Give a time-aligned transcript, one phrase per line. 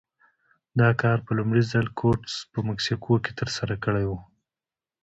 [0.79, 4.11] دا کار په لومړي ځل کورټز په مکسیکو کې ترسره کړی و.